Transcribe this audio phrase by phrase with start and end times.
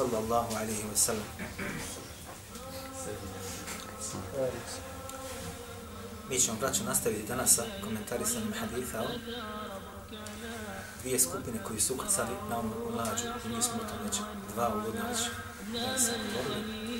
[0.00, 1.28] sallallahu alaihi wa sallam.
[6.28, 9.08] Mi ćemo, braćo, nastaviti danas sa komentarisanim haditha o
[11.02, 14.16] dvije skupine koji su ukacali na ovom lađu i mi smo u tom već
[14.54, 15.30] dva uvodnaća.
[15.74, 16.90] Ja sam govorio.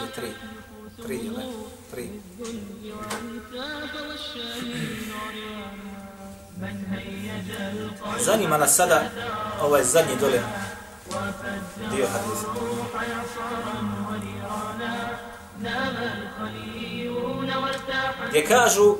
[0.00, 0.32] Ili tri.
[1.02, 1.42] Tri, ili?
[1.90, 2.20] Tri.
[8.24, 9.02] Zanima nas sada
[9.60, 10.40] ovaj zadnji dole
[11.95, 12.47] dio hadisa.
[18.29, 18.95] Gdje kažu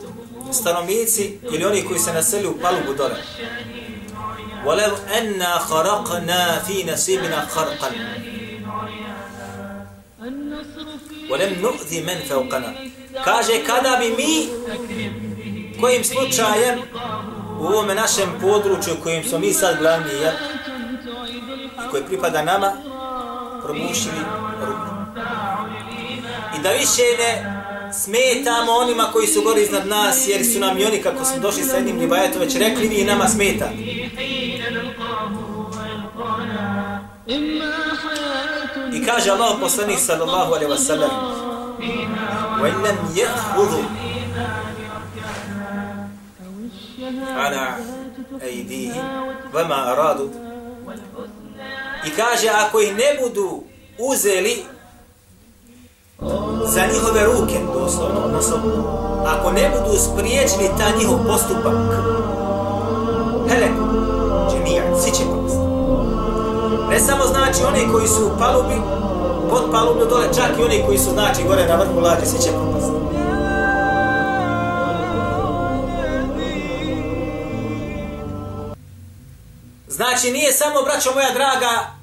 [0.53, 3.15] stanovnici ili oni koji se naseli u palubu dole.
[4.65, 7.89] وَلَوْ أَنَّا خَرَقْنَا فِي نَسِيبِنَا خَرْقًا
[11.29, 12.71] وَلَمْ نُؤْذِ مَنْ فَوْقَنَا
[13.23, 14.49] Kaže, kada bi mi
[15.81, 16.79] kojim slučajem
[17.59, 20.31] u ovome našem području kojim smo mi sad glavni ja,
[21.93, 22.71] i koji pripada nama
[23.63, 24.19] probušili
[24.61, 24.89] ruku.
[26.59, 27.61] I da više ne
[27.93, 31.63] smetamo onima koji su gori iznad nas, jer su nam i oni kako smo došli
[31.63, 33.69] sa jednim ribajetom već rekli, vi nama smeta.
[38.93, 41.09] I kaže Allah poslanih sallallahu alaihi wa sallam
[42.59, 43.83] وَإِنْ لَمْ يَأْخُذُوا
[47.27, 47.75] على
[48.41, 49.05] أيديهم
[49.53, 50.29] وما أرادوا
[52.06, 53.62] I kaže, ako ih ne budu
[53.98, 54.64] uzeli
[56.66, 58.56] za njihove ruke, doslovno, odnosno,
[59.26, 61.74] ako ne budu spriječili ta njihov postupak,
[63.48, 63.68] hele,
[64.50, 65.58] džemija, svi će pasti.
[66.90, 68.74] Ne samo znači oni koji su u palubi,
[69.50, 72.50] pod palubno dole, čak i oni koji su znači gore na vrhu lađe, svi će
[72.72, 72.94] pasti.
[79.88, 81.93] Znači nije samo, braćo moja draga,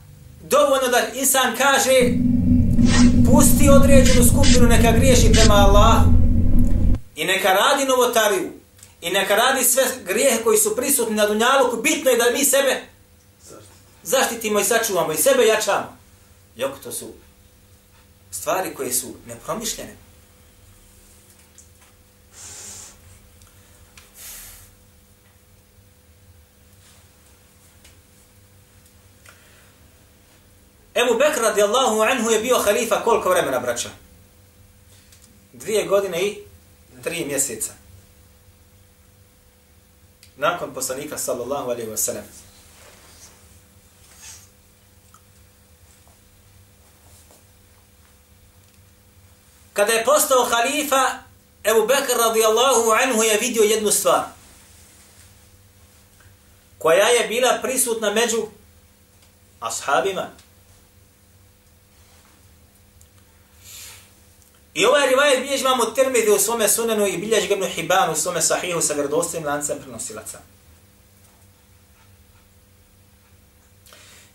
[0.52, 2.14] dovoljno da insan kaže
[3.32, 6.12] pusti određenu skupinu, neka griješi prema Allahu
[7.16, 8.52] i neka radi novotariju
[9.02, 12.82] i neka radi sve grijehe koji su prisutni na dunjaluku, bitno je da mi sebe
[14.04, 15.98] zaštitimo i sačuvamo i sebe jačamo.
[16.56, 17.08] Jok, to su
[18.32, 19.96] stvari koje su nepromišljene.
[31.02, 33.90] Ebu Bekr radijallahu anhu je bio halifa koliko vremena, braća?
[35.54, 36.44] Dvije godine i
[37.04, 37.72] tri mjeseca.
[40.36, 42.24] Nakon poslanika sallallahu alaihi wa sallam.
[49.74, 51.10] Kada je postao halifa,
[51.64, 54.24] Ebu Bekr radijallahu anhu je vidio jednu stvar
[56.82, 58.48] koja je bila prisutna među
[59.60, 60.30] ashabima,
[64.74, 68.16] I ovaj rivajet bilježi imamo termidi u svome sunenu i bilježi ga ibn Hibban u
[68.16, 70.40] svome sahihu sa vjerodostojim lancem prenosilaca.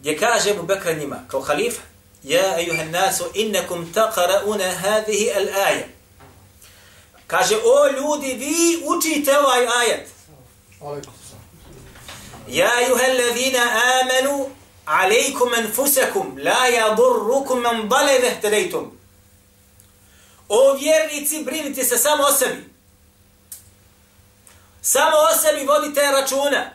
[0.01, 1.81] Gdje kaže Ebu Bekra njima, kao halifa,
[2.27, 5.87] Ja, ejuhan nasu, innekum taqarauna hadihi al-aja.
[7.27, 10.09] Kaže, o ljudi, vi učite ovaj ajet.
[12.49, 13.63] Ja, ejuhan ladhina
[14.01, 14.51] amanu,
[14.85, 18.96] alejkum anfusakum, la yadurrukum man dale vehtedejtum.
[20.49, 22.65] O vjernici, brinite se samo o sebi.
[24.83, 26.71] Samo o sebi vodite računa.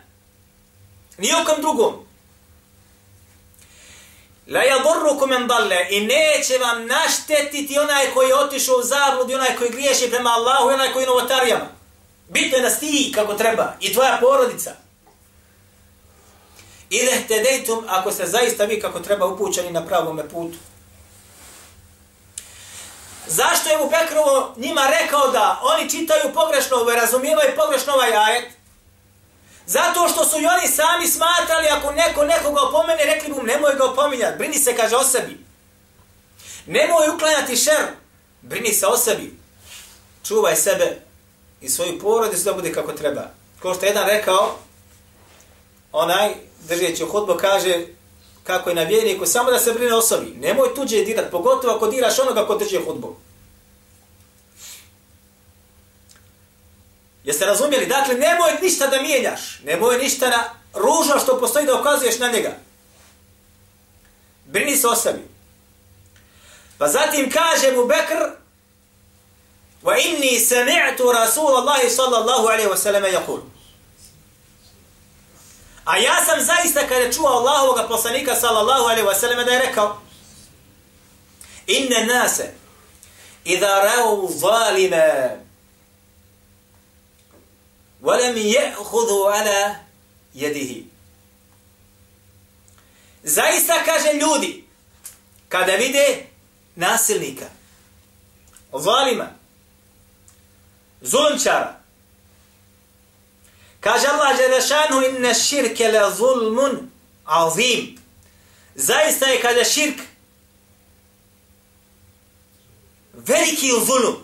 [1.17, 2.05] Nijekom drugom.
[4.47, 9.35] La yadurrukum man dalle i neće vam naštetiti onaj koji je otišao u zablud i
[9.35, 11.67] onaj koji griješi prema Allahu i onaj koji je novotarijama.
[12.29, 14.71] Bitno je da ti kako treba i tvoja porodica.
[16.89, 20.57] Ile te dejtum ako ste zaista vi kako treba upućeni na pravom putu.
[23.27, 28.45] Zašto je mu Bekrovo njima rekao da oni čitaju pogrešno ovaj, razumijevaju pogrešno ovaj ajet?
[29.65, 33.85] Zato što su i oni sami smatrali ako neko nekoga opomene, rekli mu nemoj ga
[33.85, 35.45] opominjati, brini se, kaže o sebi.
[36.65, 37.85] Nemoj uklanjati šer,
[38.41, 39.39] brini se o sebi.
[40.23, 41.01] Čuvaj sebe
[41.61, 43.21] i svoju porodicu da bude kako treba.
[43.59, 44.57] Kao što jedan rekao,
[45.91, 47.85] onaj, držeći u hodbu, kaže,
[48.43, 50.33] kako je na vjerniku, samo da se brine o sobi.
[50.39, 53.15] Nemoj tuđe dirat, pogotovo ako diraš onoga ko drži hudbu.
[57.23, 57.85] Jeste razumjeli?
[57.85, 59.59] Dakle, nemoj ništa da mijenjaš.
[59.63, 60.43] Nemoj ništa na
[60.73, 62.57] ružno što postoji da ukazuješ na njega.
[64.45, 65.21] Brini se o sebi.
[66.77, 68.19] Pa zatim kaže mu Bekr,
[69.83, 73.39] wa inni sami'tu Rasulallahi sallallahu alaihi wa sallam yaqul.
[75.90, 80.00] A ja sam zaista kada čuo Allahovog poslanika sallallahu alaihi wa sallam da je rekao
[81.66, 82.52] Inne nase
[83.44, 85.36] idha rao zalime
[88.02, 89.76] ولم يأخذوا على
[90.34, 90.82] يده
[93.24, 94.64] Zaista kaže ljudi
[95.48, 96.26] kada vide
[96.76, 97.46] nasilnika
[98.72, 99.28] zalima
[101.00, 101.79] zulumčara
[103.81, 106.91] kaže Allah Đelešanu inna širke la zulmun
[107.25, 107.99] azim
[108.75, 109.99] zaista je kada širk
[113.13, 114.15] veliki zulum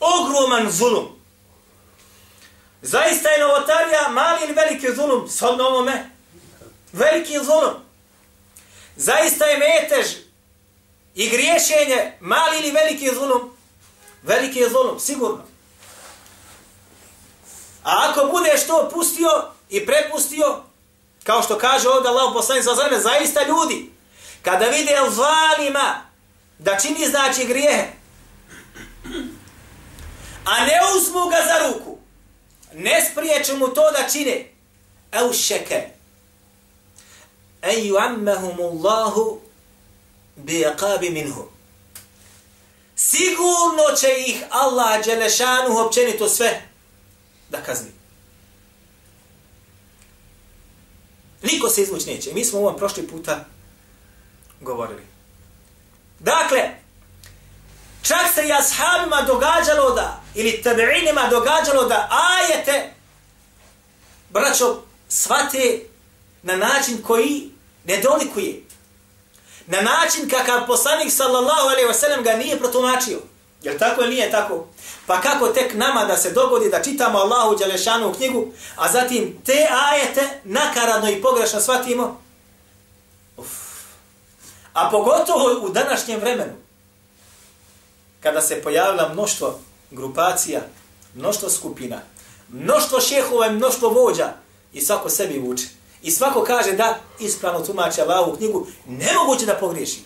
[0.00, 1.18] ogroman zulum
[2.82, 5.28] Zaista je novotarija mali ili veliki zulum?
[5.30, 6.10] Sodno ovome.
[6.92, 7.74] Veliki zulum.
[8.96, 10.06] Zaista je metež
[11.14, 13.56] i griješenje mali ili veliki zulum?
[14.22, 15.47] Veliki je zulum, sigurno.
[17.88, 19.28] A ako budeš to pustio
[19.70, 20.62] i prepustio,
[21.24, 23.92] kao što kaže ovdje Allah poslanik za zreme, zaista ljudi,
[24.42, 26.00] kada vide zvalima
[26.58, 27.86] da čini znači grijehe,
[30.44, 31.98] a ne uzmu ga za ruku,
[32.74, 34.52] ne spriječu mu to da čine.
[35.12, 35.88] Evo šeke.
[37.62, 39.40] En yuammahum Allahu
[40.36, 41.48] bi aqabi minhu.
[42.96, 46.67] Sigurno će ih Allah Đelešanu općenito sve
[47.50, 47.90] da kazni.
[51.42, 52.34] Niko se izvući neće.
[52.34, 53.44] Mi smo ovom prošli puta
[54.60, 55.02] govorili.
[56.18, 56.78] Dakle,
[58.08, 62.94] Čak se i ashabima događalo da, ili tabi'inima događalo da ajete,
[64.30, 65.80] braćo, svate
[66.42, 67.50] na način koji
[67.84, 68.62] ne dolikuje.
[69.66, 73.18] Na način kakav poslanik sallallahu alaihi wasallam ga nije protumačio.
[73.62, 74.66] Jer tako ili nije tako?
[75.06, 78.46] Pa kako tek nama da se dogodi da čitamo Allahu Đelešanu u knjigu,
[78.76, 82.20] a zatim te ajete nakaradno i pogrešno shvatimo?
[83.36, 83.48] Uf.
[84.72, 86.52] A pogotovo u današnjem vremenu
[88.20, 89.58] kada se pojavila mnoštvo
[89.90, 90.60] grupacija,
[91.14, 92.00] mnoštvo skupina,
[92.48, 94.32] mnoštvo šehova i mnoštvo vođa
[94.72, 95.66] i svako sebi vuče.
[96.02, 100.00] I svako kaže da ispravno tumače Allahovu knjigu, nemoguće da pogriješi.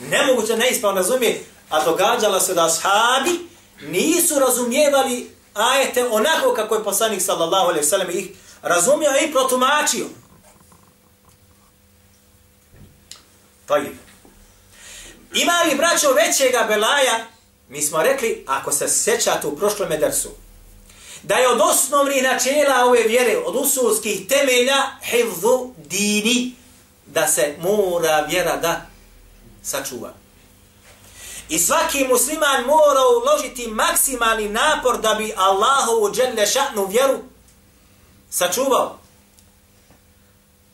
[0.00, 3.48] Nemoguće da neispravno razumije, a događala se da ashabi
[3.80, 8.28] nisu razumijevali ajete onako kako je poslanik sallallahu alaihi sallam ih
[8.62, 10.06] razumio i protumačio.
[13.66, 13.92] Tajib.
[15.34, 17.26] Ima li braćo većega belaja
[17.68, 20.28] Mi smo rekli, ako se sjećate u prošlom edersu,
[21.22, 26.54] da je od osnovnih načela ove vjere, od usulskih temelja, hivzu dini,
[27.06, 28.86] da se mora vjera da
[29.62, 30.12] sačuva.
[31.48, 37.18] I svaki musliman mora uložiti maksimalni napor da bi Allahovu dželle šatnu vjeru
[38.30, 38.98] sačuvao.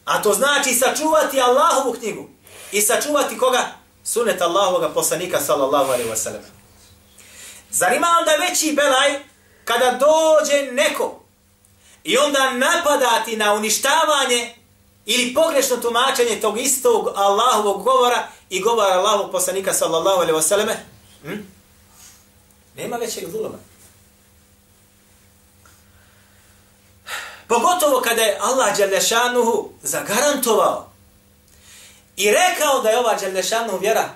[0.05, 2.29] A to znači sačuvati Allahovu knjigu.
[2.73, 3.69] I sačuvati koga?
[4.05, 6.43] Sunet Allahovog poslanika sallallahu alaihi wa sallam.
[7.71, 9.19] Zar ima onda veći belaj
[9.65, 11.21] kada dođe neko
[12.05, 14.55] i onda napadati na uništavanje
[15.07, 20.75] ili pogrešno tumačenje tog istog Allahovog govora i govara Allahog poslanika sallallahu alaihi wasallame,
[21.23, 21.39] hm?
[22.77, 23.59] nema većeg zuluma.
[27.49, 30.91] Pogotovo kada je Allah Đalešanuhu zagarantovao
[32.17, 34.09] i rekao da je ova Đalešanuhu vjera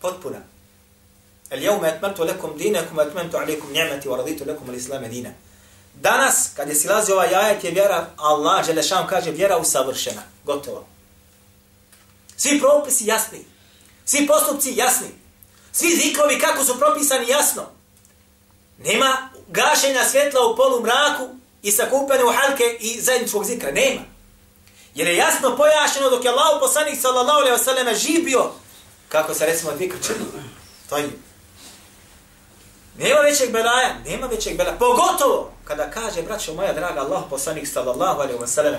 [0.00, 0.38] potpuna.
[1.50, 5.34] El jevme etmentu lekum dine, kum etmentu alikum njemeti, varaditu lekum al islame dine.
[5.94, 10.93] Danas, kad je silazio ovaj ajet, je vjera, Allah Đalešanuhu kaže, vjera usavršena, gotovo.
[12.36, 13.44] Svi propisi jasni.
[14.04, 15.08] Svi postupci jasni.
[15.72, 17.62] Svi zikrovi kako su propisani jasno.
[18.78, 21.28] Nema gašenja svjetla u polu mraku
[21.62, 23.70] i sakupene u halke i zajedničkog zikra.
[23.72, 24.00] Nema.
[24.94, 28.50] Jer je jasno pojašeno dok je Allah poslanik sallallahu alaihi wasallam živio
[29.08, 30.24] kako se recimo zikr čini.
[30.88, 31.10] To je
[32.98, 34.76] Nema većeg belaja, nema većeg belaja.
[34.78, 38.76] Pogotovo kada kaže, braćo moja draga, Allah poslanik sallallahu alaihi wasallam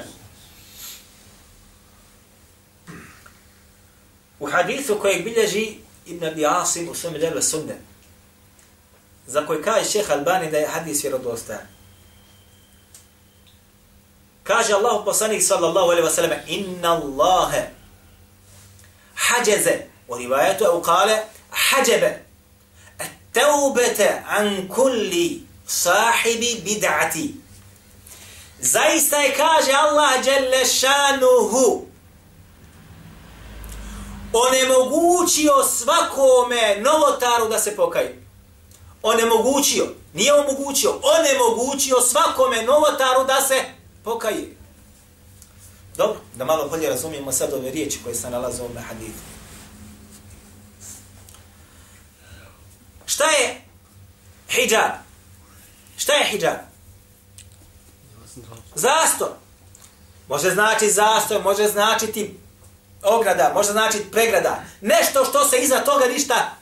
[4.40, 7.76] U hadithu kojeg bilježi Ibn Abi Asim u svome delu sunne,
[9.28, 11.68] za koji kaže šeha Albani da je hadis vjerodostajan.
[14.44, 17.70] Kaže Allahu poslanik sallallahu alaihi wa sallam, inna Allahe
[19.16, 19.78] hađeze,
[20.08, 21.18] u rivajetu je ukale,
[21.50, 22.26] hađebe,
[23.34, 27.34] teubete an kulli sahibi bid'ati.
[28.60, 31.86] Zaista je kaže Allah jelle šanuhu
[34.36, 38.22] onemogućio svakome novotaru da se pokaje.
[39.02, 43.64] Onemogućio, nije omogućio, onemogućio svakome novotaru da se
[44.04, 44.56] pokaje.
[45.98, 49.22] Dobro, da malo bolje razumijemo sad ove riječi koje se nalaze u ovom hadithu.
[53.06, 53.62] Šta je
[54.50, 54.92] hijab?
[55.98, 56.58] Šta je hijab?
[58.76, 59.30] Zastor.
[60.28, 62.45] Može znači zastor, može značiti
[63.06, 64.64] ograda, može značiti pregrada.
[64.82, 66.56] Nešto što se iza toga ništa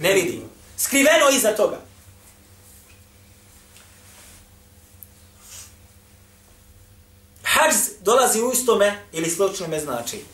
[0.00, 0.42] ne vidi.
[0.78, 1.76] Skriveno iza toga.
[7.42, 10.24] Hajz dolazi u istome ili slučnome znači.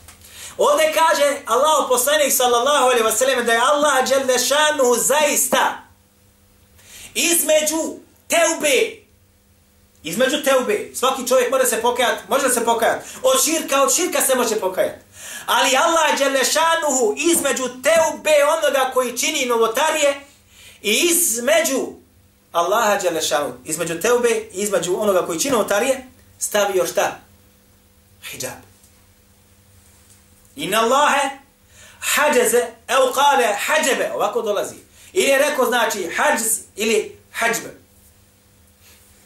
[0.58, 5.82] Ovdje kaže Allah poslanik sallallahu alaihi wasallam da je Allah dželle šanu zaista
[7.14, 7.96] između
[8.28, 9.02] teube
[10.02, 14.34] između teube svaki čovjek može se pokajati može se pokajati od širka od širka se
[14.34, 15.04] može pokajati
[15.46, 20.20] ali Allah Đelešanuhu između teube onoga koji čini novotarije
[20.82, 21.92] i između
[22.52, 26.06] Allaha Đelešanuhu, između teube i između onoga koji čini novotarije
[26.38, 27.20] stavio šta
[28.30, 28.62] hijab
[30.56, 31.42] Inna Allahe
[32.00, 34.74] hađeze, evo kale hađebe, ovako dolazi.
[35.12, 36.42] Ili je rekao znači hađz
[36.76, 37.76] ili hađbe.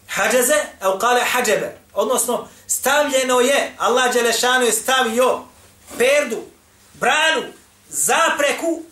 [0.09, 1.79] Hađeze, evo kale hađebe.
[1.95, 5.41] Odnosno, stavljeno je, Allah Đelešanu je stavio
[5.99, 6.43] perdu,
[6.95, 7.43] branu,
[7.89, 8.83] zapreku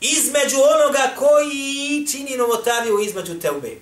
[0.00, 3.80] između onoga koji čini novotariju između teube.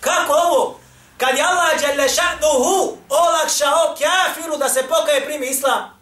[0.00, 0.80] Kako ovo?
[1.16, 5.96] Kad je Allah Đelešanuhu olakšao kjafiru da se pokaje primi islam,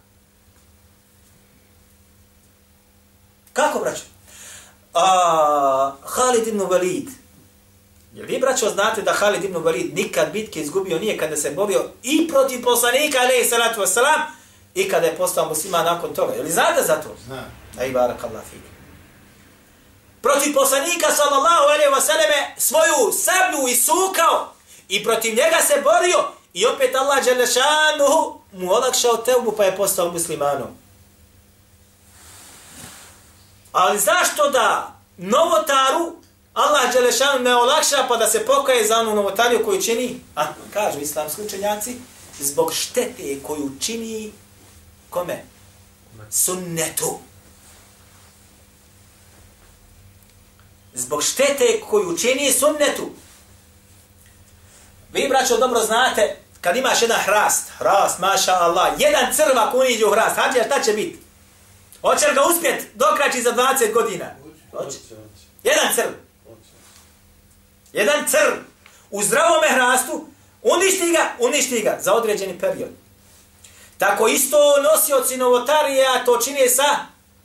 [3.55, 4.03] Kako, braćo?
[4.93, 7.07] A, Halid ibn Walid.
[8.13, 11.83] Jel vi, braćo, znate da Halid ibn Walid nikad bitke izgubio nije kada se borio
[12.03, 14.21] i protiv poslanika, alaih salatu wasalam,
[14.75, 16.33] i kada je postao muslima nakon toga.
[16.33, 17.15] Jel znate za to?
[17.25, 17.43] Zna.
[17.79, 18.61] Aj, barak Allah fik.
[20.21, 24.53] Protiv poslanika, sallallahu alaihi wasallam, svoju sablju isukao
[24.89, 30.11] i protiv njega se borio i opet Allah, Đelešanuhu, mu olakšao teubu pa je postao
[30.11, 30.67] muslimanom.
[33.71, 36.15] Ali zašto da novotaru
[36.53, 40.19] Allah Đelešanu ne olakša pa da se pokaje za onu novotariju koju čini?
[40.35, 41.95] A, kažu islamski učenjaci,
[42.39, 44.31] zbog štete koju čini
[45.15, 45.43] kome?
[46.29, 47.19] Sunnetu.
[50.93, 53.09] Zbog štete koju čini sunnetu.
[55.13, 60.11] Vi, braćo, dobro znate, kad imaš jedan hrast, hrast, maša Allah, jedan crvak uniđe u
[60.11, 61.19] hrast, hađe, šta će biti?
[62.01, 64.25] Hoće li ga uspjet dokraći za 20 godina?
[64.71, 64.97] Hoće.
[65.63, 66.11] Jedan crv.
[67.93, 68.53] Jedan crv.
[69.11, 70.27] U zdravom hrastu
[70.61, 73.04] uništi ga, uništi ga za određeni period.
[73.97, 76.83] Tako isto nosioci novotarija to čine sa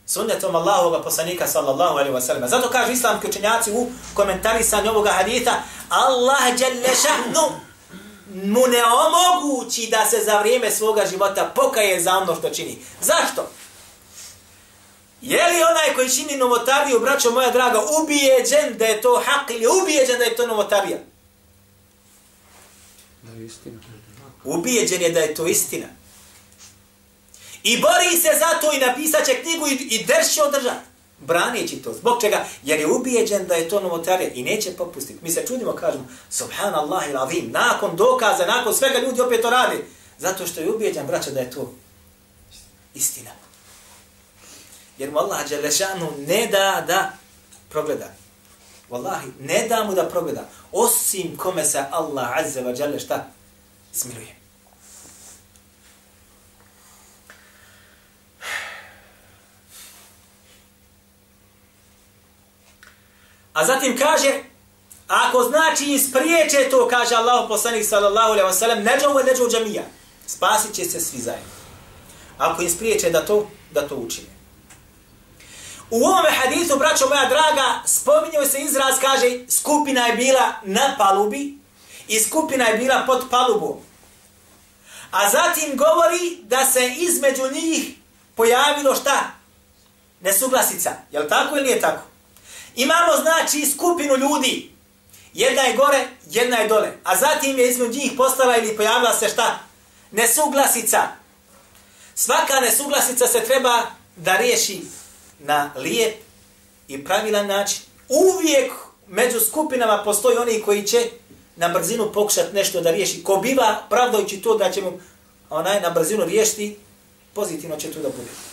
[0.07, 2.49] sunnetom Allahovog poslanika sallallahu alaihi wa sallam.
[2.49, 7.61] Zato kažu islamski učenjaci u komentarisanju ovoga hadita Allah jalla šahnu
[8.35, 12.79] mu ne omogući da se za vrijeme svoga života pokaje za ono što čini.
[13.01, 13.51] Zašto?
[15.23, 19.67] Je li onaj koji čini novotariju, braćo moja draga, ubijeđen da je to hak ili
[19.83, 20.99] ubijeđen da je to novotarija?
[23.23, 23.81] Da je istina.
[24.45, 25.87] Ubijeđen je da je to istina.
[27.63, 30.91] I bori se za to i napisat će knjigu i, i drži održati.
[31.19, 31.93] Braneći to.
[31.93, 32.45] Zbog čega?
[32.63, 35.19] Jer je ubijeđen da je to novotarija i neće popustiti.
[35.23, 39.85] Mi se čudimo, kažemo, subhanallah il avim, nakon dokaza, nakon svega ljudi opet to radi.
[40.19, 41.75] Zato što je ubijeđen, braćo, da je to
[42.95, 43.31] istina
[45.01, 47.13] jer mu Allah Đelešanu ne da da
[47.69, 48.09] progleda.
[48.91, 50.49] Wallahi, ne da mu da progleda.
[50.73, 53.27] Osim kome se Allah Azza wa Đale šta
[53.93, 54.40] smiluje.
[63.53, 64.43] A zatim kaže,
[65.09, 69.83] ako znači ispriječe to, kaže Allah poslanik sallallahu alaihi wa sallam, neđu u neđu džamija,
[70.27, 71.53] spasit će se svi zajedno.
[72.39, 74.29] Ako ispriječe da to, da to učine.
[75.91, 81.59] U ovom hadithu, braćo moja draga, spominjao se izraz, kaže, skupina je bila na palubi
[82.09, 83.77] i skupina je bila pod palubom.
[85.11, 87.95] A zatim govori da se između njih
[88.35, 89.21] pojavilo šta?
[90.21, 90.91] Nesuglasica.
[91.11, 92.10] Je li tako ili nije tako?
[92.77, 94.71] Imamo znači skupinu ljudi.
[95.35, 96.93] Jedna je gore, jedna je dole.
[97.05, 99.59] A zatim je između njih postala ili pojavila se šta?
[100.11, 101.09] Nesuglasica.
[102.15, 103.83] Svaka nesuglasica se treba
[104.17, 104.83] da riješi
[105.39, 106.15] na lijep
[106.89, 107.81] i pravilan način.
[108.09, 108.73] Uvijek
[109.07, 111.11] među skupinama postoji oni koji će
[111.57, 113.23] na brzinu pokušati nešto da riješi.
[113.23, 115.01] Ko biva pravdajući to da će mu
[115.51, 116.77] onaj na brzinu riješiti,
[117.35, 118.50] pozitivno će to da bude.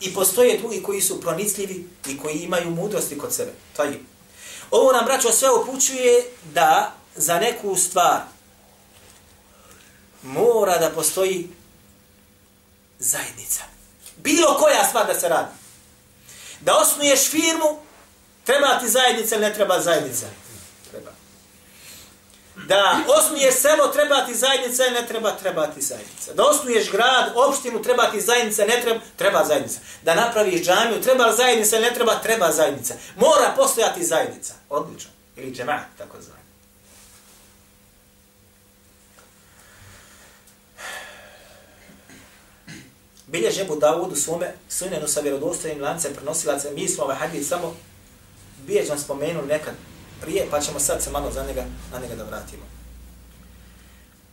[0.00, 3.52] I postoje drugi koji su pronicljivi i koji imaju mudrosti kod sebe.
[3.76, 4.00] To je.
[4.70, 6.24] Ovo nam, braćo, sve upućuje
[6.54, 8.20] da za neku stvar
[10.22, 11.48] mora da postoji
[12.98, 13.62] zajednica.
[14.16, 15.52] Bilo koja stvar da se radi.
[16.60, 17.80] Da osnuješ firmu,
[18.44, 20.26] treba ti zajednica ili ne treba zajednica?
[22.66, 25.36] Da osnuješ selo, treba ti zajednica ne treba?
[25.36, 26.34] Treba ti zajednica.
[26.34, 29.00] Da osnuješ grad, opštinu, treba ti zajednica, ne treba?
[29.16, 29.80] Treba zajednica.
[30.02, 32.14] Da napraviš džamiju, treba zajednica ne treba?
[32.22, 32.94] Treba zajednica.
[33.16, 34.54] Mora postojati zajednica.
[34.68, 35.10] Odlično.
[35.36, 36.38] Ili džemat, tako zove.
[43.28, 47.76] bilježe Ebu Dawud u svome sunenu sa vjerodostojnim lancem prenosilaca, mi smo ovaj hadis samo
[48.66, 49.74] bijeđan spomenuli nekad
[50.20, 52.62] prije, pa ćemo sad se malo za njega, na njega da vratimo.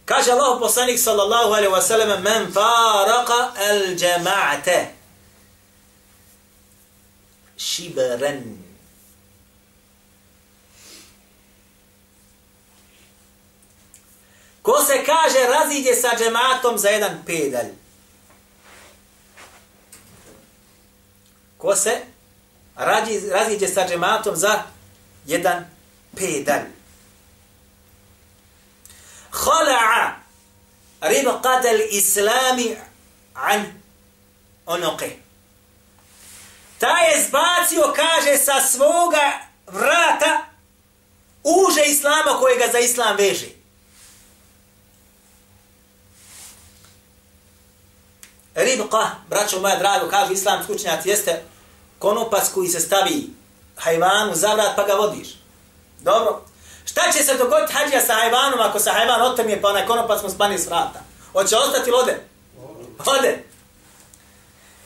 [0.06, 4.86] Kaže Allah poslanik sallallahu alaihi wa sallam, men faraka al jama'ate
[7.58, 8.58] šibren.
[14.62, 17.86] Ko se kaže raziđe sa džematom za jedan pedalj.
[21.66, 22.02] ko se
[23.32, 24.64] raziđe sa džematom za
[25.26, 25.66] jedan
[26.16, 26.62] pedal.
[29.32, 30.16] Khala'a
[31.02, 32.78] ribqat al-islami
[33.34, 33.66] an
[34.66, 35.20] onoke.
[36.80, 40.46] Ta je zbacio, kaže, sa svoga vrata
[41.44, 43.48] uže islama koje ga za islam veže.
[48.56, 51.44] Ribqa, braćo moja drago, kažu islam skučnjac, jeste
[52.00, 53.30] konopac koji se stavi
[53.76, 55.45] hajvanu za vrat pa ga vodiš.
[56.00, 56.42] Dobro.
[56.86, 60.30] Šta će se dogoditi hađija sa hajvanom ako se hajvan otrmije pa onaj konopac mu
[60.30, 61.02] spani s vrata?
[61.32, 62.22] Hoće ostati ili ode?
[63.06, 63.44] Ode.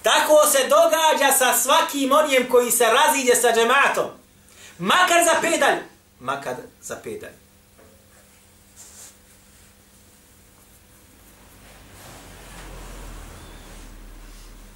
[0.04, 4.10] Tako se događa sa svakim onijem koji se raziđe sa džematom.
[4.78, 5.78] Makar za pedalj.
[6.19, 7.34] Makar za pedalj.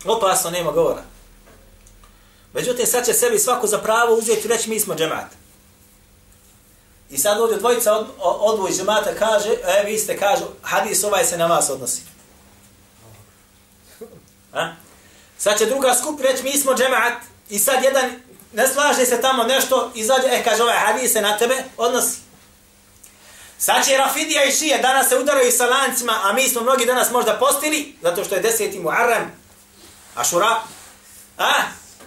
[0.05, 1.03] Opasno, nema govora.
[2.53, 5.42] Međutim, sad će sebi svako za pravo uzeti i reći mi smo džemat.
[7.13, 11.37] I sad ovdje dvojica od, odvoj džemata kaže, e, vi ste kažu, hadis ovaj se
[11.37, 12.01] na vas odnosi.
[14.53, 14.73] A?
[15.37, 17.13] Sad će druga skup reći, mi smo džemat.
[17.49, 18.11] I sad jedan
[18.53, 22.17] ne slaže se tamo nešto, izađe, e, kaže, ovaj hadis se na tebe odnosi.
[23.57, 27.11] Sad će Rafidija i Šije, danas se udaraju sa lancima, a mi smo mnogi danas
[27.11, 29.31] možda postili, zato što je deseti Muharrem,
[30.15, 30.61] Ašura.
[31.37, 31.51] A?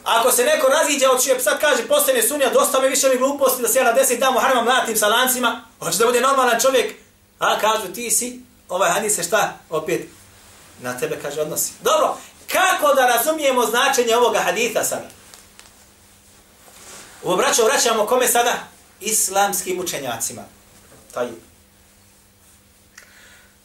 [0.07, 3.63] Ako se neko raziđe od čije psa kaže, postane sunja, dosta me više mi gluposti
[3.63, 6.95] da se ja na deset damo harma mlatim sa lancima, hoće da bude normalan čovjek.
[7.39, 9.59] A kažu, ti si, ovaj hadis se šta?
[9.71, 10.09] Opet,
[10.81, 11.73] na tebe kaže odnosi.
[11.83, 12.17] Dobro,
[12.53, 15.09] kako da razumijemo značenje ovoga haditha sada?
[17.23, 18.55] U obraću vraćamo kome sada?
[19.01, 20.43] Islamskim učenjacima.
[21.15, 21.29] Taj.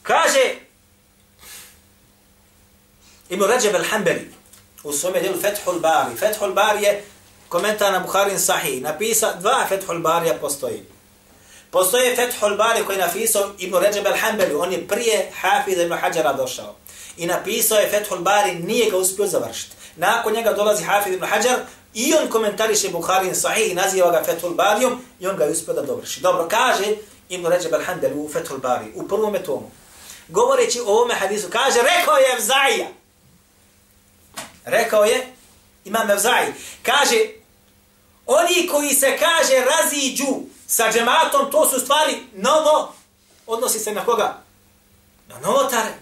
[0.02, 0.54] Kaže,
[3.28, 4.41] Ibn Rajab al-Hanbali,
[4.84, 6.16] u svome djelu Fethul Bari.
[6.16, 7.04] Fethul Bari je
[7.48, 8.82] komentar na Bukharin Sahih.
[8.82, 10.82] Napisa, dva Fethul Barija postoji.
[11.70, 14.56] Postoje Fethul Bari koji je napisao Ibn Rajab al-Hanbali.
[14.58, 16.74] On je prije Hafiz ibn Hađara došao.
[17.16, 19.76] I napisao je Fethul Bari, nije ga uspio završiti.
[19.96, 21.58] Nakon njega dolazi Hafiz ibn Hajar
[21.94, 25.74] i on komentariše Bukharin Sahih i naziva ga Fethul Barijom i on ga je uspio
[25.74, 26.20] da dovrši.
[26.20, 26.84] Dobro, kaže
[27.28, 29.70] Ibn Rajab al-Hanbali u Fethul Bari, u prvom tomu.
[30.28, 32.86] Govoreći o ovome hadisu, kaže, rekao je Evzaija,
[34.64, 35.32] Rekao je
[35.84, 36.52] Imam Mevzai.
[36.82, 37.18] Kaže,
[38.26, 42.94] oni koji se kaže raziđu sa džematom, to su stvari novo,
[43.46, 44.38] odnosi se na koga?
[45.28, 45.94] Na novotare.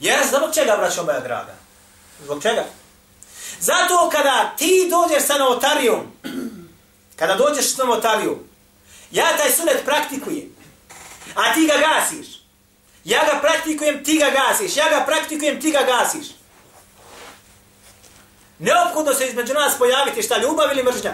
[0.00, 1.54] Jer zbog čega, braćo moja draga?
[2.24, 2.64] Zbog čega?
[3.60, 6.00] Zato kada ti dođeš sa novotarijom,
[7.16, 8.38] kada dođeš sa novotarijom,
[9.10, 10.56] ja taj sunet praktikujem,
[11.34, 12.40] a ti ga gasiš.
[13.04, 14.76] Ja ga praktikujem, ti ga gasiš.
[14.76, 16.26] Ja ga praktikujem, ti ga gasiš.
[18.60, 21.12] Neophodno se između nas pojaviti šta ljubav ili mržnja?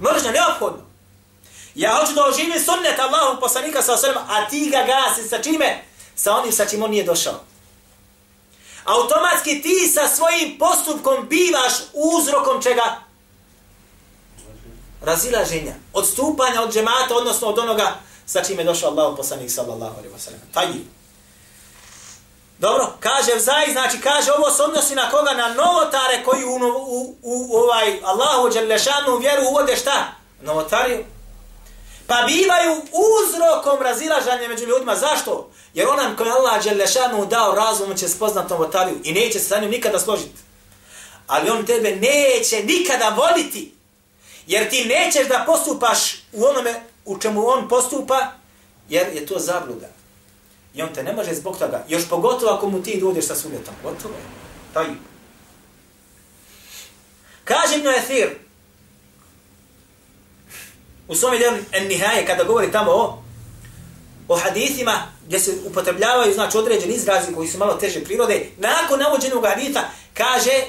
[0.00, 0.82] Mržnja, neophodno.
[1.74, 5.84] Ja hoću da oživim sunnet Allahu poslanika sa osrema, a ti ga gasi sa čime?
[6.16, 7.40] Sa onim sa čim on nije došao.
[8.84, 13.00] Automatski ti sa svojim postupkom bivaš uzrokom čega?
[15.02, 15.74] Razilaženja.
[15.92, 17.94] Odstupanja od džemata, odnosno od onoga
[18.26, 20.40] sa čime je došao Allahu poslanik sallallahu alaihi wa sallam.
[20.54, 20.95] Tajib.
[22.58, 25.32] Dobro, kaže vzaj, znači kaže ovo se odnosi na koga?
[25.32, 30.04] Na novotare koji u, u, u ovaj Allahu Đelešanu vjeru uvode šta?
[30.42, 31.04] Novotariju.
[32.06, 34.96] Pa bivaju uzrokom razilažanja među ljudima.
[34.96, 35.50] Zašto?
[35.74, 39.70] Jer onam koji Allah Đelešanu dao razum će spoznat novotariju i neće se sa njim
[39.70, 40.40] nikada složiti.
[41.26, 43.74] Ali on tebe neće nikada voliti.
[44.46, 48.26] Jer ti nećeš da postupaš u onome u čemu on postupa,
[48.88, 49.95] jer je to zabluda.
[50.76, 53.74] I on te ne može zbog toga, još pogotovo ako mu ti dođeš sa sunnetom.
[53.82, 54.20] Gotovo je.
[54.74, 54.86] Taj.
[57.44, 58.28] Kaže Ibn Athir,
[61.08, 61.56] u svom delu
[61.88, 63.22] Nihaje, kada govori tamo o,
[64.28, 69.46] o hadithima, gdje se upotrebljavaju, znači, određeni izrazi koji su malo teže prirode, nakon navođenog
[69.46, 69.80] haditha,
[70.14, 70.64] kaže,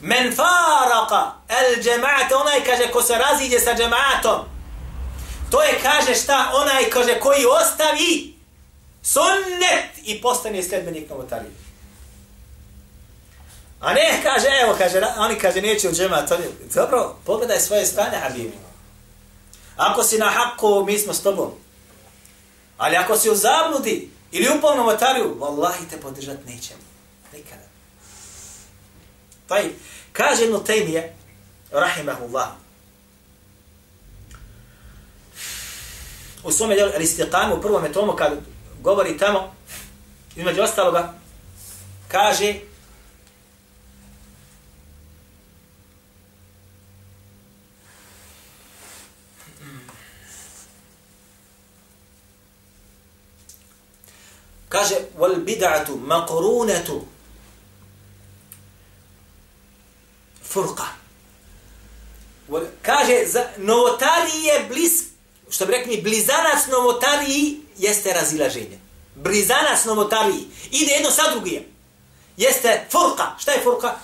[0.00, 4.38] men faraka el džema'ate, onaj, kaže, ko se raziđe sa džema'atom,
[5.50, 8.39] to je, kaže, šta, onaj, kaže, koji ostavi
[9.02, 11.50] sunnet i postane sledbenik novotarije.
[13.80, 18.18] A ne, kaže, evo, kaže, oni kaže, neće u džemat, oni, dobro, pogledaj svoje strane,
[18.18, 18.58] Habibi.
[19.76, 21.50] Ako si na haku, mi smo s tobom.
[22.78, 26.80] Ali ako si u zabludi ili u polnom otariju, vallahi te podržat nećemo.
[27.32, 27.62] Nikada.
[29.46, 29.64] Taj,
[30.12, 31.16] kaže jedno tejmije,
[31.70, 32.48] rahimahullah,
[36.44, 38.32] u svome djelu Aristiqanu, u prvom tomu, kad
[38.82, 39.54] govori tamo,
[40.36, 41.14] između ostaloga,
[42.08, 42.54] kaže,
[54.70, 57.02] Kaže, wal bid'atu maqrunatu
[60.46, 60.86] furqa.
[62.82, 65.09] Kaže, za, novotari je bliz,
[65.50, 68.78] što bi rekli, blizanac novotariji jeste razilaženje.
[69.14, 70.46] Blizanac novotariji.
[70.70, 71.68] Ide jedno sa drugije.
[72.36, 73.34] Jeste furka.
[73.38, 73.94] Šta je furka?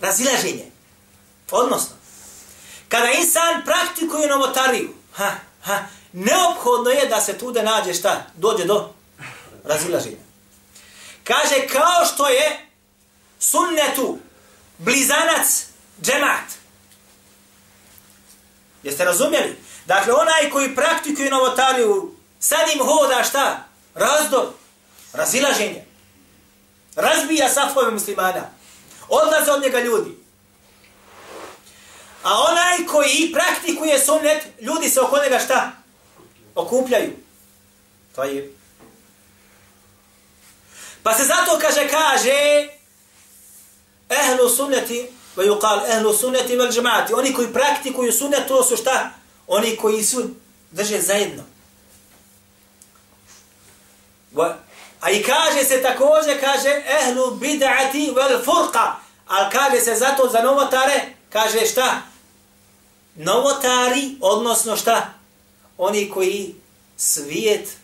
[0.00, 0.70] Razilaženje.
[1.50, 1.96] Odnosno,
[2.88, 5.30] kada insan praktikuje novotariju, ha,
[5.62, 8.26] ha, neophodno je da se tu da nađe šta?
[8.36, 8.92] Dođe do
[9.64, 10.26] razilaženja.
[11.24, 12.66] Kaže, kao što je
[13.38, 14.18] sunnetu
[14.78, 15.66] blizanac
[16.02, 16.44] džemat.
[18.82, 19.56] Jeste razumjeli?
[19.86, 23.64] Dakle, onaj koji praktikuje novotariju, sad im hoda šta?
[23.94, 24.46] Razdor,
[25.12, 25.84] razilaženje.
[26.96, 28.50] Razbija safove muslimana.
[29.08, 30.10] Odlaze od njega ljudi.
[32.22, 35.72] A onaj koji praktikuje sunnet, ljudi se oko njega šta?
[36.54, 37.12] Okupljaju.
[38.14, 38.52] To je
[41.02, 42.68] Pa se zato kaže, kaže,
[44.10, 49.10] ehlu sunneti, va kal, ehlu sunneti vel džemati, oni koji praktikuju sunnet, to su šta?
[49.46, 50.30] Oni koji su
[50.70, 51.42] drže zajedno.
[55.00, 58.92] A i kaže se također, kaže, ehlu bid'ati vel furqa,
[59.26, 62.02] ali kaže se zato za novotare, kaže šta?
[63.14, 65.12] Novotari, odnosno šta?
[65.78, 66.54] Oni koji
[66.96, 67.76] svijet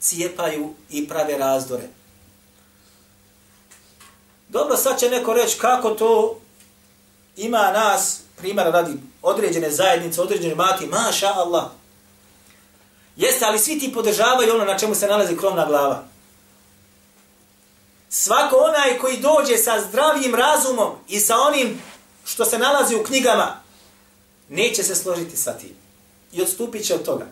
[0.00, 1.88] cijepaju i prave razdore.
[4.48, 6.40] Dobro, sad će neko reći kako to
[7.36, 11.64] ima nas, primjera radi određene zajednice, određene mati, maša Allah.
[13.16, 16.04] Jeste, ali svi ti podržavaju ono na čemu se nalazi krovna glava.
[18.10, 21.82] Svako onaj koji dođe sa zdravim razumom i sa onim
[22.24, 23.60] što se nalazi u knjigama,
[24.48, 25.76] neće se složiti sa tim.
[26.32, 27.26] I odstupit će od toga.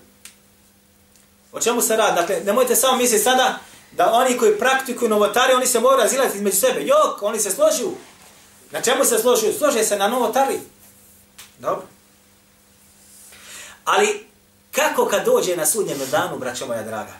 [1.52, 2.20] O čemu se radi?
[2.20, 3.58] Dakle, nemojte samo misliti sada,
[3.92, 6.86] da oni koji praktikuju novotari, oni se moraju razilaziti između sebe.
[6.86, 7.94] Jok, oni se složuju.
[8.70, 9.52] Na čemu se složuju?
[9.58, 10.58] Slože se na novotari.
[11.58, 11.86] Dobro.
[13.84, 14.26] Ali,
[14.72, 17.12] kako kad dođe na sudnjem danu, braćo moja draga?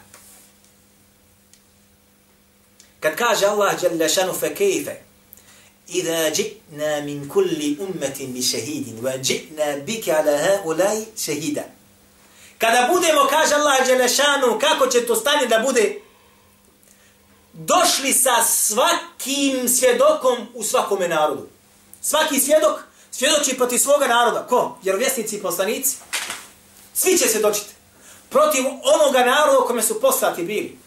[3.01, 4.97] Kad kaže Allah, jalla šanu fe kejfe,
[5.89, 11.63] Iza ji'na min kulli ummetin bi shahidin wa ji'na bika ala ha shahida.
[12.59, 16.01] Kada budemo, kaže Allah, jalla šanu, kako će to stanje da bude
[17.53, 21.49] došli sa svakim svjedokom u svakome narodu.
[22.03, 24.48] Svaki svjedok svjedoči protiv svoga naroda.
[24.50, 24.78] Ko?
[24.84, 25.98] Vjerovjesnici i poslanici.
[26.94, 27.70] Svi će se dočiti.
[28.30, 30.78] Protiv onoga naroda kome su poslati bili.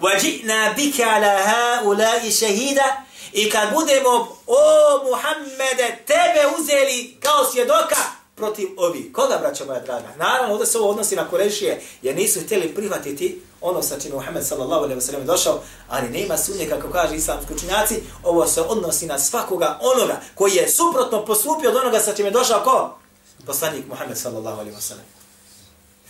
[0.00, 4.60] وَجِئْنَا بِكَ عَلَى هَا أُولَاءِ شَهِيدًا I kad budemo, o
[5.04, 7.96] Muhammede, tebe uzeli kao svjedoka,
[8.34, 9.12] protiv ovi.
[9.12, 10.08] Koga, braćo moja draga?
[10.18, 14.45] Naravno, ovdje se ovo odnosi na Kurešije, jer nisu htjeli prihvatiti ono sa čime Muhammed
[14.45, 19.05] sallallahu alaihi ve sellem došao, ali nema sumnje, kako kaže islamski učinjaci, ovo se odnosi
[19.05, 22.97] na svakoga onoga koji je suprotno postupio od onoga sa čime je došao ko?
[23.45, 25.05] Poslanik Muhammed sallallahu alaihi ve sellem.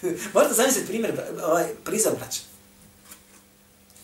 [0.33, 2.41] Možete zamisliti primjer, ovaj, prizor braća.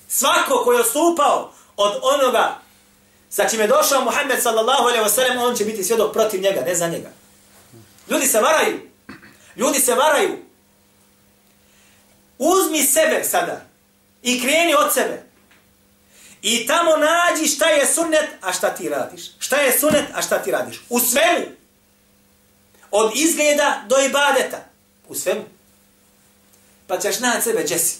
[0.08, 2.60] Svako koji je ostupao od onoga
[3.30, 6.62] sa čime je došao Muhammed sallallahu alaihi ve sellem, on će biti svjedok protiv njega,
[6.62, 7.10] ne za njega.
[8.10, 8.80] Ljudi se varaju.
[9.56, 10.51] Ljudi se varaju.
[12.42, 13.62] Uzmi sebe sada
[14.24, 15.24] i kreni od sebe.
[16.42, 19.22] I tamo nađi šta je sunnet, a šta ti radiš.
[19.40, 20.82] Šta je sunnet, a šta ti radiš.
[20.90, 21.46] U svemu.
[22.92, 24.58] Od izgleda do ibadeta.
[25.08, 25.44] U svemu.
[26.88, 27.96] Pa ćeš naći sebe, džesi.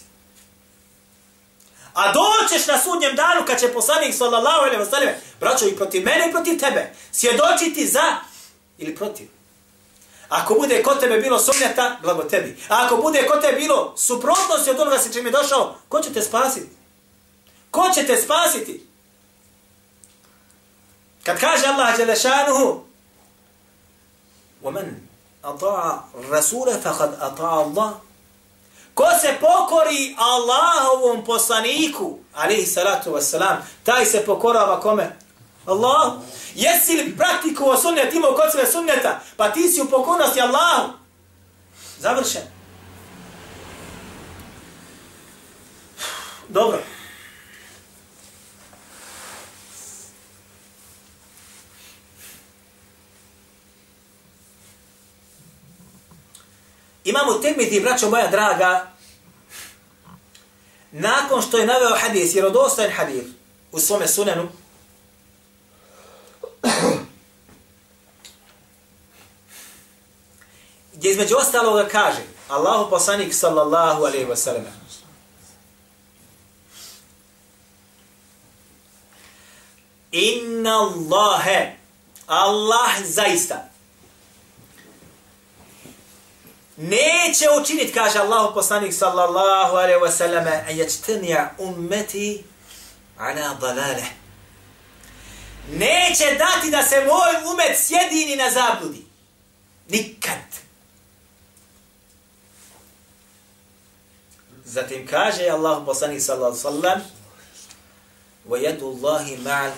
[1.94, 6.04] A doćeš na sudnjem danu kad će poslanik sallallahu alejhi ve sellem, braćo i protiv
[6.04, 8.16] mene i protiv tebe, svjedočiti za
[8.78, 9.28] ili protiv.
[10.31, 12.57] Ako bude kod tebe bilo sumnjata, blago tebi.
[12.69, 16.13] A ako bude kod tebe bilo suprotnosti od onoga se čim je došao, ko će
[16.13, 16.69] te spasiti?
[17.71, 18.87] Ko će te spasiti?
[21.23, 22.83] Kad kaže Allah Đelešanuhu,
[24.63, 24.87] وَمَنْ
[25.43, 25.99] أَطَاعَ
[26.31, 27.91] رَسُولَ فَقَدْ أَطَاعَ اللَّهِ
[28.93, 35.15] Ko se pokori Allahovom poslaniku, alihi salatu wassalam, taj se pokorava kome?
[35.66, 36.12] Allah.
[36.54, 40.92] Jesi li praktikovao sunnet, imao kod sebe sunneta, pa ti si u pokornosti Allahu.
[41.98, 42.42] Završen.
[46.48, 46.78] Dobro.
[57.04, 58.92] Imamo Tirmidhi, braćo moja draga,
[60.92, 63.24] nakon što je naveo hadis, jer odostajen hadis
[63.72, 64.48] u svome sunenu,
[71.02, 74.66] gdje između ostaloga kaže Allahu poslanik sallallahu alaihi wa sallam
[80.12, 81.76] Inna Allahe
[82.26, 83.68] Allah zaista
[86.76, 92.44] neće učiniti, kaže Allahu poslanik sallallahu alaihi wa sallam, a ječtenija ummeti
[93.18, 94.04] ala dalale.
[95.72, 99.04] Neće dati da se moj umet sjedini na zabludi.
[99.88, 100.51] Nikad.
[104.72, 107.00] Zatim kaže Allahu poslanik sallallahu sallam,
[108.48, 109.70] وَيَدُ اللَّهِ مَعَ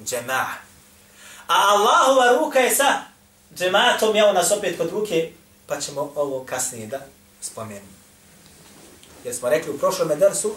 [0.00, 0.46] الْجَمَعَ.
[1.48, 3.04] A Allahova ruka je sa
[3.56, 5.32] džematom, ja nas opet kod ruke
[5.66, 7.00] pa ćemo ovo kasnije da
[7.40, 7.86] spomenemo.
[9.24, 10.54] Jer smo rekli u prošlom dersu,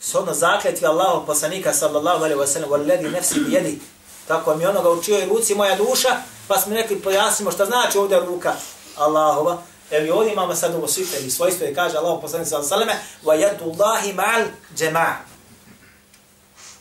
[0.00, 3.80] shodno zakletvi Allahu poslanika sallallahu alaihi wa sallam, walladhi نَفْسِ bi
[4.28, 6.16] tako mi onoga učio i ruci moja duša,
[6.48, 8.52] pa smo rekli, pojasnimo šta znači ovdje ruka
[8.96, 9.62] Allahova.
[9.90, 12.88] Evo ovdje imamo sad ovo svite i svojstvo i kaže Allah poslanika sallallahu sallam,
[13.24, 15.14] wa yadu Allahi ma'al džema'a.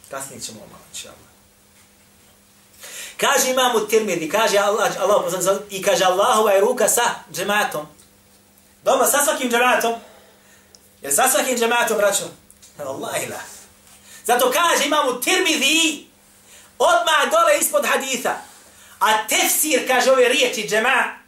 [0.10, 1.10] Kasnije ćemo ovo, inša
[3.18, 5.24] Kaže imamo Tirmidhi, kaže Allah, Allah
[5.70, 7.86] i kaže Allahova je ruka sa džematom.
[8.84, 9.94] Doma sa svakim džematom.
[11.02, 12.24] Jer sa svakim džematom, braćo?
[12.80, 13.40] Allah ila.
[14.26, 16.08] Zato kaže imamo Tirmidhi,
[16.80, 18.36] odmah dole ispod haditha.
[19.00, 21.23] A tefsir, kaže ove riječi džema,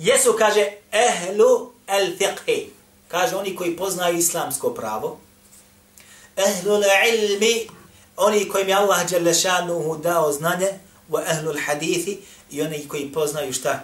[0.00, 2.68] jesu, kaže, ehlu el fiqhi.
[3.08, 5.18] Kaže oni koji poznaju islamsko pravo.
[6.36, 7.68] Ehlu ilmi,
[8.16, 10.78] oni kojim je Allah Đelešanuhu dao znanje,
[11.10, 13.80] wa ahlul hadithi, i oni koji poznaju šta?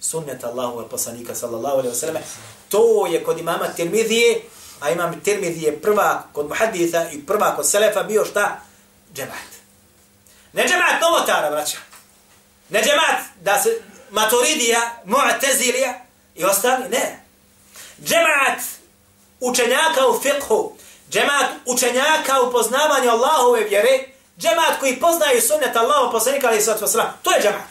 [0.00, 2.22] Sunnet Allahu poslanika sallallahu alaihi wa sallam.
[2.68, 4.40] To je kod imama Tirmidhije,
[4.80, 8.60] a imam Tirmidhije prva kod muhaditha i prva kod selefa bio šta?
[9.14, 9.50] Džemat.
[10.52, 11.76] Ne džemat novotara, braća.
[12.68, 15.94] Ne džemat da se maturidija, mu'tezilija
[16.34, 17.24] i ostali, ne.
[18.04, 18.60] Džemaat
[19.40, 20.72] učenjaka u fiqhu,
[21.10, 23.98] džemaat učenjaka u poznavanju Allahove vjere,
[24.38, 27.68] džemaat koji poznaju sunnet Allahov poslanika ali sallatu wasalam, to je džemaat.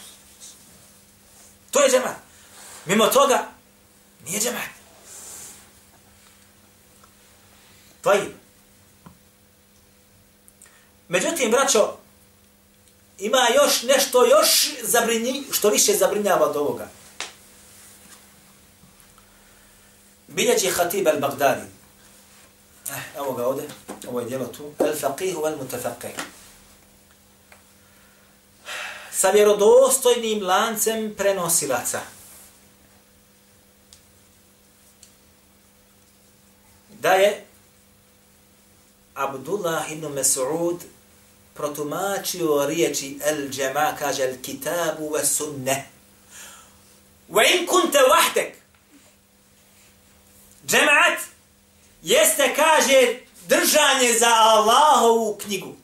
[1.71, 2.17] To je džemaat.
[2.85, 3.47] Mimo toga,
[4.25, 4.69] nije džemaat.
[8.01, 8.39] Tvojim.
[11.07, 11.98] Međutim, braćo,
[13.19, 16.89] ima još nešto još zabrinji, što više zabrinjava od ovoga.
[20.27, 21.79] Biljeđi Hatib al-Baghdadi,
[22.91, 23.67] Eh, evo ga ovdje,
[24.07, 24.71] ovo je djelo tu.
[24.79, 26.19] Al-Faqihu al-Mutafaqih.
[29.11, 31.99] Sa vjerodostojnim lancem prenosilaca.
[36.89, 37.45] Da je
[39.13, 40.77] Abdullah ibn Mas'ud
[41.59, 45.87] protumačio riječi el džema, kaže el kitabu ve sunne.
[47.29, 48.51] Wa in kunte wahdek.
[50.67, 51.19] Džemaat
[52.01, 55.75] jeste, kaže, držanje za Allahovu knjigu.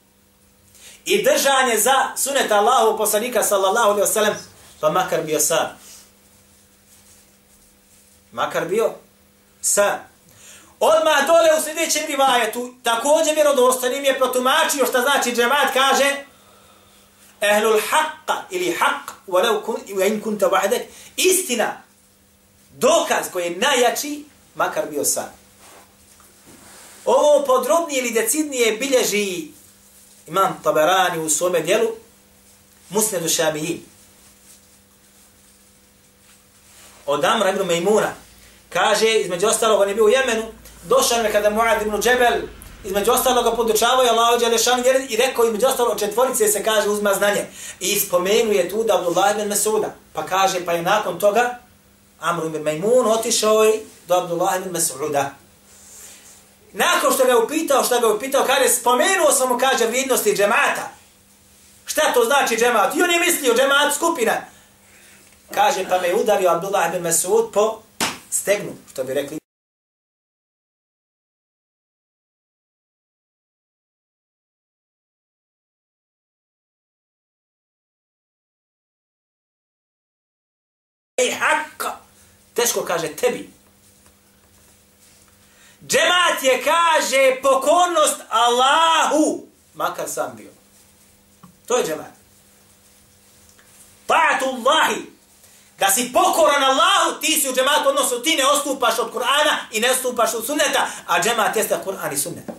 [1.05, 4.35] I držanje za sunet Allahu poslanika sallallahu alaihi wasallam,
[4.79, 5.75] pa makar bio sa.
[8.31, 8.95] Makar bio
[9.61, 9.99] sa.
[10.87, 16.15] Odmah dole u sljedećem rivajetu, također vjerodostanim je protumačio šta znači džemat, kaže
[17.41, 20.81] ehlul haqqa ili haqq, walau kun, in kunta wahdak,
[21.17, 21.81] istina,
[22.71, 25.33] dokaz koji je najjači, makar bio sam.
[27.05, 29.47] Ovo podrobnije ili decidnije bilježi
[30.27, 31.89] imam Taberani u svome dijelu
[32.89, 33.81] Musnedu Šamiji.
[37.05, 38.13] Od Amra ibn Mejmuna
[38.69, 40.43] kaže, između ostalog, on je bio u Jemenu,
[40.87, 42.41] došao je kada Muad ibn Džebel,
[42.83, 47.45] između ostaloga podučavaju Allah Đelešanu i rekao između ostalo četvorice se kaže uzma znanje.
[47.79, 49.95] I spomenuje tu da Abdullah ibn Masuda.
[50.13, 51.59] Pa kaže, pa je nakon toga
[52.19, 55.31] Amr ibn Majmun otišao je do Abdullah ibn Masuda.
[56.73, 60.35] Nakon što ga je upitao, što ga je upitao, kaže, spomenuo sam mu, kaže, vrijednosti
[60.35, 60.89] džemata.
[61.85, 62.95] Šta to znači džemat?
[62.95, 64.33] I on je mislio, džemat skupina.
[65.51, 67.81] Kaže, pa me udario Abdullah ibn Masud po
[68.29, 69.44] stegnu, što bi rekli.
[81.39, 81.91] Haqqa.
[82.53, 83.49] Teško kaže tebi.
[85.87, 90.51] Džemat je, kaže, pokornost Allahu, makar sam bio.
[91.67, 92.13] To je džemat.
[94.07, 95.11] Ta'atullahi,
[95.79, 99.79] da si pokoran Allahu, ti si u džematu, odnosno ti ne ostupaš od Kur'ana i
[99.79, 102.54] ne ostupaš od sunneta, a džemat jeste Kur'an i sunnet.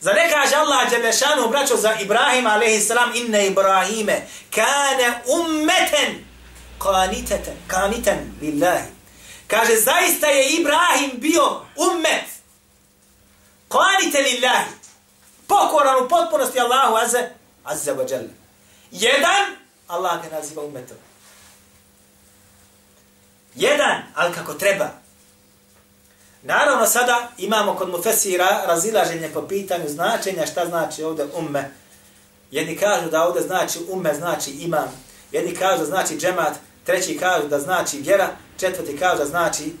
[0.00, 2.90] Za ne kaže Allah Đelešanu, braćo, za Ibrahim a.s.
[3.14, 6.24] inne Ibrahime, kane ummeten,
[6.78, 8.88] kaniteten, kaniten lillahi.
[9.46, 12.24] Kaže, zaista je Ibrahim bio ummet,
[13.68, 14.70] kanite lillahi,
[15.46, 17.28] pokoran u potpunosti Allahu azze,
[17.64, 18.32] azze wa jalla.
[18.90, 19.56] Jedan,
[19.88, 20.96] Allah ga naziva ummetom.
[23.54, 24.88] Jedan, ali kako treba.
[26.42, 31.70] Naravno, sada imamo kod Mufesira razilaženje po pitanju značenja šta znači ovdje umme.
[32.50, 34.92] Jedni kažu da ovdje znači umme, znači imam.
[35.32, 39.72] Jedni kažu da znači džemat, treći kažu da znači vjera, četvrti kažu da znači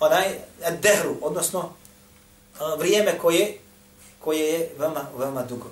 [0.00, 0.38] onaj e,
[0.82, 3.58] dehru, odnosno e, vrijeme koje,
[4.20, 5.70] koje je veoma, veoma dugo.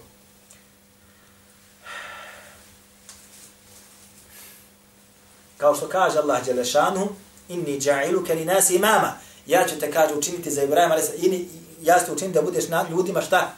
[5.56, 7.08] Kao što kaže Allah Đelešanu,
[7.48, 9.12] inni dža'ilu ke li nasi imama
[9.46, 11.48] ja ću te, kaže, učiniti za Ibrahima, ali
[11.82, 13.54] ja ću te učiniti da budeš na ljudima šta?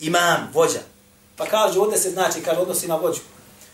[0.00, 0.80] Imam, vođa.
[1.36, 3.20] Pa kaže, ovdje se znači, kaže, odnosi na vođu.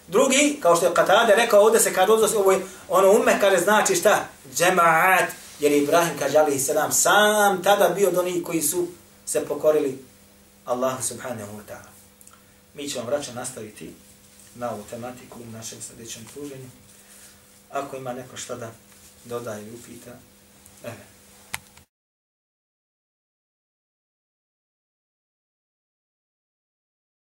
[0.08, 3.58] Drugi, kao što je Katade rekao, ovdje se kaže, odnosi, ovo je, ono ume, kaže,
[3.58, 4.28] znači šta?
[4.54, 5.28] Džemaat,
[5.60, 8.86] jer Ibrahim, kaže, ali sedam, sam tada bio do njih koji su
[9.26, 10.04] se pokorili
[10.64, 11.90] Allahu subhanahu wa ta'ala.
[12.74, 13.94] Mi ćemo vraća nastaviti
[14.54, 16.70] na ovu tematiku u našem sljedećem služenju.
[17.70, 18.70] Ako ima neko šta da
[19.24, 20.10] dodaje i upita,
[20.84, 21.11] evo.